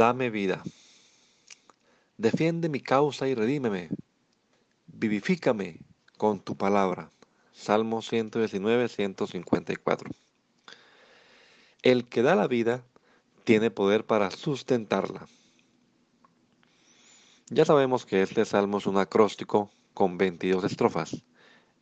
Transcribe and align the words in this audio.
Dame 0.00 0.30
vida. 0.30 0.62
Defiende 2.16 2.70
mi 2.70 2.80
causa 2.80 3.28
y 3.28 3.34
redímeme. 3.34 3.90
Vivifícame 4.86 5.80
con 6.16 6.40
tu 6.40 6.56
palabra. 6.56 7.10
Salmo 7.52 8.00
119, 8.00 8.88
154. 8.88 10.10
El 11.82 12.08
que 12.08 12.22
da 12.22 12.34
la 12.34 12.46
vida 12.46 12.82
tiene 13.44 13.70
poder 13.70 14.06
para 14.06 14.30
sustentarla. 14.30 15.28
Ya 17.50 17.66
sabemos 17.66 18.06
que 18.06 18.22
este 18.22 18.46
salmo 18.46 18.78
es 18.78 18.86
un 18.86 18.96
acróstico 18.96 19.70
con 19.92 20.16
22 20.16 20.64
estrofas, 20.64 21.22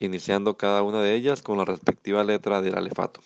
iniciando 0.00 0.56
cada 0.56 0.82
una 0.82 1.02
de 1.02 1.14
ellas 1.16 1.42
con 1.42 1.58
la 1.58 1.66
respectiva 1.66 2.24
letra 2.24 2.62
del 2.62 2.78
alefato. 2.78 3.20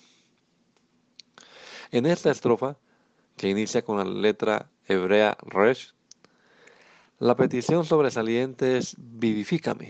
En 1.92 2.06
esta 2.06 2.32
estrofa 2.32 2.76
que 3.40 3.48
inicia 3.48 3.80
con 3.80 3.96
la 3.96 4.04
letra 4.04 4.68
hebrea 4.86 5.38
Resh, 5.40 5.94
la 7.18 7.36
petición 7.36 7.86
sobresaliente 7.86 8.76
es 8.76 8.96
vivifícame, 8.98 9.86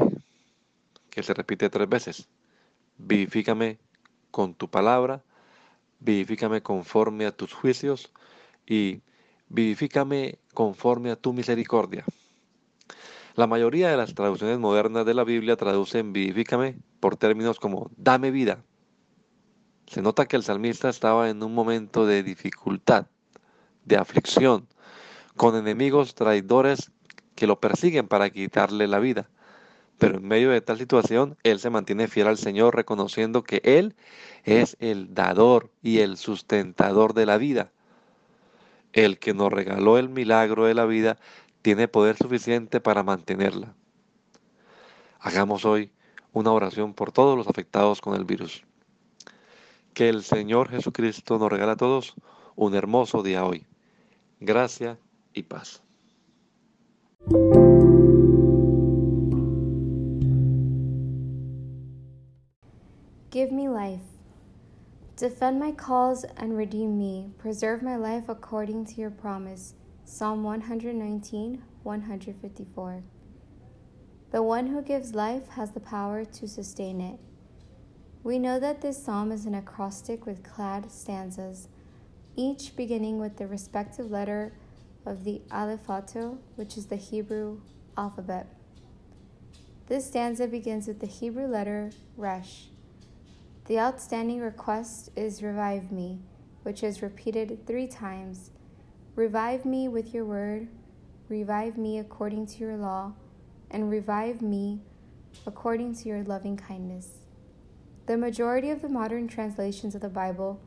que 1.10 1.24
se 1.24 1.34
repite 1.34 1.68
tres 1.68 1.88
veces. 1.88 2.28
Vivifícame 2.96 3.80
con 4.30 4.54
tu 4.54 4.70
palabra, 4.70 5.24
vivifícame 5.98 6.62
conforme 6.62 7.26
a 7.26 7.32
tus 7.32 7.52
juicios 7.52 8.12
y 8.68 9.02
vivifícame 9.48 10.38
conforme 10.54 11.10
a 11.10 11.16
tu 11.16 11.32
misericordia. 11.32 12.04
La 13.34 13.48
mayoría 13.48 13.90
de 13.90 13.96
las 13.96 14.14
traducciones 14.14 14.60
modernas 14.60 15.04
de 15.04 15.14
la 15.14 15.24
Biblia 15.24 15.56
traducen 15.56 16.12
vivifícame 16.12 16.78
por 17.00 17.16
términos 17.16 17.58
como 17.58 17.90
dame 17.96 18.30
vida. 18.30 18.62
Se 19.88 20.02
nota 20.02 20.28
que 20.28 20.36
el 20.36 20.44
salmista 20.44 20.88
estaba 20.88 21.30
en 21.30 21.42
un 21.42 21.52
momento 21.52 22.06
de 22.06 22.22
dificultad 22.22 23.08
de 23.84 23.96
aflicción, 23.96 24.66
con 25.36 25.56
enemigos 25.56 26.14
traidores 26.14 26.90
que 27.34 27.46
lo 27.46 27.60
persiguen 27.60 28.08
para 28.08 28.30
quitarle 28.30 28.86
la 28.86 28.98
vida. 28.98 29.28
Pero 29.98 30.18
en 30.18 30.28
medio 30.28 30.50
de 30.50 30.60
tal 30.60 30.78
situación, 30.78 31.36
él 31.42 31.60
se 31.60 31.70
mantiene 31.70 32.08
fiel 32.08 32.26
al 32.26 32.38
Señor, 32.38 32.74
reconociendo 32.74 33.42
que 33.42 33.60
Él 33.64 33.94
es 34.44 34.76
el 34.80 35.14
dador 35.14 35.70
y 35.82 35.98
el 35.98 36.16
sustentador 36.16 37.14
de 37.14 37.26
la 37.26 37.36
vida. 37.36 37.70
El 38.92 39.18
que 39.18 39.34
nos 39.34 39.52
regaló 39.52 39.98
el 39.98 40.08
milagro 40.08 40.64
de 40.64 40.74
la 40.74 40.86
vida 40.86 41.18
tiene 41.62 41.88
poder 41.88 42.16
suficiente 42.16 42.80
para 42.80 43.02
mantenerla. 43.02 43.74
Hagamos 45.18 45.64
hoy 45.64 45.92
una 46.32 46.52
oración 46.52 46.94
por 46.94 47.12
todos 47.12 47.36
los 47.36 47.46
afectados 47.46 48.00
con 48.00 48.14
el 48.14 48.24
virus. 48.24 48.64
Que 49.92 50.08
el 50.08 50.22
Señor 50.22 50.70
Jesucristo 50.70 51.38
nos 51.38 51.50
regala 51.50 51.72
a 51.72 51.76
todos 51.76 52.14
un 52.56 52.74
hermoso 52.74 53.22
día 53.22 53.44
hoy 53.44 53.66
gracia 54.40 54.98
y 55.34 55.42
paz. 55.42 55.80
Give 63.30 63.52
me 63.52 63.68
life. 63.68 64.00
Defend 65.16 65.60
my 65.60 65.72
cause 65.72 66.24
and 66.36 66.56
redeem 66.56 66.98
me. 66.98 67.30
Preserve 67.38 67.82
my 67.82 67.96
life 67.96 68.28
according 68.28 68.86
to 68.86 68.94
your 69.00 69.10
promise. 69.10 69.74
Psalm 70.04 70.42
119, 70.42 71.62
154. 71.82 73.02
The 74.32 74.42
one 74.42 74.66
who 74.66 74.82
gives 74.82 75.14
life 75.14 75.48
has 75.50 75.72
the 75.72 75.80
power 75.80 76.24
to 76.24 76.48
sustain 76.48 77.00
it. 77.00 77.20
We 78.22 78.38
know 78.38 78.58
that 78.58 78.80
this 78.80 79.02
psalm 79.02 79.30
is 79.30 79.46
an 79.46 79.54
acrostic 79.54 80.26
with 80.26 80.42
clad 80.42 80.90
stanzas 80.90 81.68
each 82.36 82.76
beginning 82.76 83.18
with 83.18 83.36
the 83.36 83.46
respective 83.46 84.10
letter 84.10 84.52
of 85.06 85.24
the 85.24 85.42
Alephato, 85.50 86.38
which 86.56 86.76
is 86.76 86.86
the 86.86 86.96
Hebrew 86.96 87.60
alphabet. 87.96 88.46
This 89.86 90.06
stanza 90.06 90.46
begins 90.46 90.86
with 90.86 91.00
the 91.00 91.06
Hebrew 91.06 91.46
letter 91.46 91.90
Resh. 92.16 92.68
The 93.66 93.78
outstanding 93.78 94.40
request 94.40 95.10
is 95.16 95.42
Revive 95.42 95.90
me, 95.90 96.20
which 96.62 96.82
is 96.82 97.02
repeated 97.02 97.66
three 97.66 97.86
times. 97.86 98.50
Revive 99.16 99.64
me 99.64 99.88
with 99.88 100.14
your 100.14 100.24
word, 100.24 100.68
revive 101.28 101.76
me 101.76 101.98
according 101.98 102.46
to 102.46 102.58
your 102.58 102.76
law, 102.76 103.12
and 103.70 103.90
revive 103.90 104.42
me 104.42 104.80
according 105.46 105.94
to 105.96 106.08
your 106.08 106.22
loving 106.22 106.56
kindness. 106.56 107.18
The 108.06 108.16
majority 108.16 108.70
of 108.70 108.82
the 108.82 108.88
modern 108.88 109.28
translations 109.28 109.94
of 109.94 110.00
the 110.00 110.08
Bible 110.08 110.60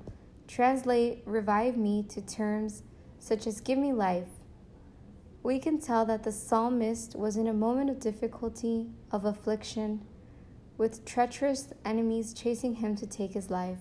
translate 0.47 1.23
revive 1.25 1.77
me 1.77 2.03
to 2.09 2.21
terms 2.21 2.83
such 3.19 3.47
as 3.47 3.61
give 3.61 3.77
me 3.77 3.93
life, 3.93 4.27
we 5.43 5.59
can 5.59 5.79
tell 5.79 6.05
that 6.05 6.23
the 6.23 6.31
psalmist 6.31 7.15
was 7.15 7.35
in 7.35 7.47
a 7.47 7.53
moment 7.53 7.89
of 7.89 7.99
difficulty, 7.99 8.87
of 9.11 9.25
affliction, 9.25 10.01
with 10.77 11.05
treacherous 11.05 11.67
enemies 11.85 12.33
chasing 12.33 12.75
him 12.75 12.95
to 12.95 13.05
take 13.05 13.33
his 13.33 13.49
life. 13.49 13.79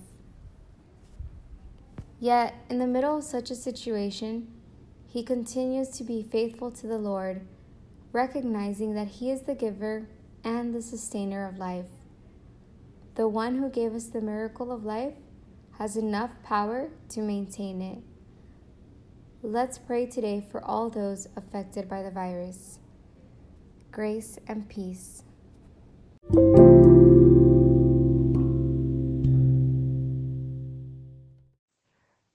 Yet, 2.19 2.55
in 2.69 2.79
the 2.79 2.87
middle 2.87 3.19
of 3.19 3.25
such 3.25 3.51
a 3.51 3.57
situation, 3.57 4.49
he 5.09 5.23
continues 5.23 5.89
to 5.91 6.05
be 6.05 6.23
faithful 6.23 6.71
to 6.73 6.87
the 6.87 6.99
Lord, 6.99 7.43
recognizing 8.13 8.95
that 8.95 9.09
he 9.09 9.31
is 9.31 9.43
the 9.43 9.55
giver 9.55 10.09
and 10.45 10.75
the 10.75 10.83
sustainer 10.83 11.49
of 11.49 11.59
life. 11.59 11.91
The 13.15 13.29
one 13.29 13.57
who 13.57 13.69
gave 13.69 13.95
us 13.95 14.07
the 14.07 14.21
miracle 14.21 14.73
of 14.73 14.85
life 14.85 15.15
has 15.83 15.97
enough 15.97 16.31
power 16.45 16.89
to 17.09 17.21
maintain 17.21 17.83
it. 17.83 17.99
Let's 19.43 19.79
pray 19.79 20.07
today 20.07 20.47
for 20.49 20.65
all 20.65 20.89
those 20.89 21.27
affected 21.37 21.89
by 21.89 22.05
the 22.05 22.11
virus. 22.13 22.79
Grace 23.91 24.39
and 24.47 24.69
peace. 24.69 25.25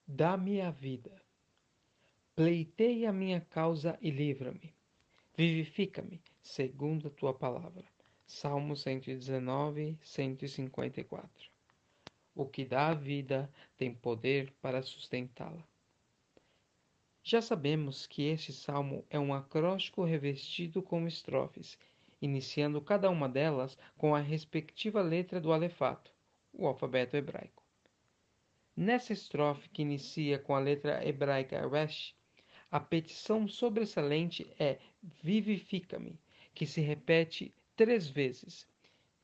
Dá-me 0.06 0.60
a 0.60 0.70
vida. 0.70 1.12
Pleiteia 2.36 3.08
a 3.08 3.12
minha 3.14 3.40
causa 3.40 3.96
e 4.02 4.10
livra-me. 4.10 4.74
Vivifica-me, 5.34 6.20
segundo 6.42 7.08
a 7.08 7.10
tua 7.10 7.32
palavra. 7.32 7.84
Salmo 8.26 8.76
119, 8.76 9.98
154. 10.02 11.57
O 12.38 12.46
que 12.46 12.64
dá 12.64 12.86
a 12.86 12.94
vida 12.94 13.50
tem 13.76 13.92
poder 13.92 14.52
para 14.62 14.80
sustentá-la. 14.80 15.66
Já 17.20 17.42
sabemos 17.42 18.06
que 18.06 18.22
este 18.22 18.52
salmo 18.52 19.04
é 19.10 19.18
um 19.18 19.34
acróstico 19.34 20.04
revestido 20.04 20.80
com 20.80 21.08
estrofes, 21.08 21.76
iniciando 22.22 22.80
cada 22.80 23.10
uma 23.10 23.28
delas 23.28 23.76
com 23.96 24.14
a 24.14 24.20
respectiva 24.20 25.02
letra 25.02 25.40
do 25.40 25.52
alefato, 25.52 26.12
o 26.52 26.68
alfabeto 26.68 27.16
hebraico. 27.16 27.64
Nessa 28.76 29.12
estrofe 29.12 29.68
que 29.70 29.82
inicia 29.82 30.38
com 30.38 30.54
a 30.54 30.60
letra 30.60 31.04
hebraica 31.04 31.68
Resh, 31.68 32.14
a 32.70 32.78
petição 32.78 33.48
sobressalente 33.48 34.48
é 34.60 34.78
Vivifica-me, 35.24 36.16
que 36.54 36.66
se 36.66 36.80
repete 36.80 37.52
três 37.74 38.06
vezes. 38.08 38.64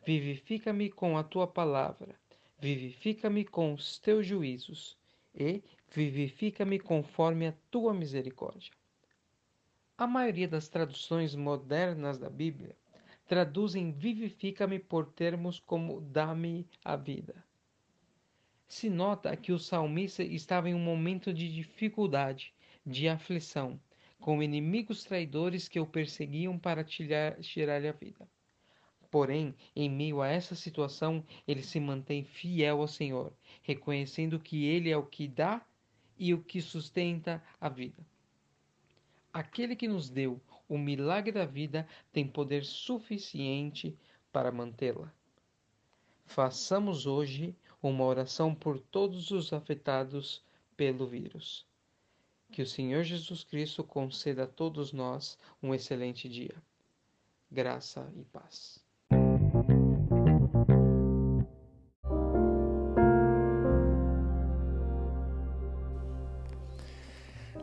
Vivifica-me 0.05 0.91
com 0.91 1.17
a 1.17 1.23
tua 1.23 1.47
palavra 1.47 2.24
vivifica-me 2.65 3.45
com 3.45 3.75
os 3.75 3.99
teus 3.99 4.27
juízos 4.27 4.97
e 5.35 5.63
vivifica-me 5.95 6.79
conforme 6.79 7.47
a 7.47 7.55
tua 7.71 7.93
misericórdia. 7.93 8.73
A 9.99 10.07
maioria 10.07 10.49
das 10.49 10.67
traduções 10.67 11.35
modernas 11.35 12.19
da 12.19 12.31
Bíblia 12.31 12.75
traduzem 13.27 13.93
vivifica-me 13.93 14.79
por 14.79 15.05
termos 15.13 15.61
como 15.61 16.01
dá-me 16.01 16.67
a 16.83 16.97
vida. 16.97 17.45
Se 18.67 18.89
nota 18.89 19.37
que 19.37 19.53
o 19.53 19.59
salmista 19.59 20.23
estava 20.23 20.71
em 20.71 20.75
um 20.75 20.83
momento 20.83 21.35
de 21.35 21.53
dificuldade, 21.53 22.55
de 22.87 23.07
aflição, 23.11 23.79
com 24.19 24.43
inimigos 24.43 25.05
traidores 25.05 25.69
que 25.69 25.79
o 25.79 25.87
perseguiam 25.87 26.59
para 26.59 26.83
tirar-lhe 26.83 27.89
a 27.89 27.93
vida. 27.93 28.27
Porém, 29.15 29.55
em 29.77 29.89
meio 29.89 30.21
a 30.21 30.27
essa 30.27 30.57
situação, 30.57 31.25
ele 31.47 31.63
se 31.63 31.79
mantém 31.79 32.25
fiel 32.25 32.81
ao 32.81 32.89
Senhor, 32.89 33.33
reconhecendo 33.63 34.41
que 34.41 34.65
Ele 34.65 34.91
é 34.91 34.97
o 34.97 35.07
que 35.07 35.29
dá 35.29 35.65
e 36.19 36.35
o 36.35 36.43
que 36.43 36.61
sustenta 36.61 37.41
a 37.61 37.69
vida. 37.69 38.05
Aquele 39.33 39.77
que 39.77 39.87
nos 39.87 40.11
deu 40.11 40.41
o 40.69 40.77
milagre 40.77 41.31
da 41.31 41.47
vida 41.47 41.87
tem 42.13 42.27
poder 42.27 42.65
suficiente 42.65 43.97
para 44.33 44.51
mantê-la. 44.51 45.15
Façamos 46.27 47.07
hoje 47.07 47.55
uma 47.81 48.03
oração 48.03 48.53
por 48.53 48.81
todos 48.81 49.31
os 49.31 49.53
afetados 49.53 50.43
pelo 50.77 51.07
vírus. 51.07 51.65
Que 52.51 52.63
o 52.63 52.67
Senhor 52.67 53.05
Jesus 53.05 53.45
Cristo 53.45 53.85
conceda 53.85 54.43
a 54.43 54.49
todos 54.49 54.93
nós 54.93 55.39
um 55.63 55.73
excelente 55.73 56.29
dia. 56.29 56.61
Graça 57.49 58.13
e 58.17 58.25
paz. 58.25 58.84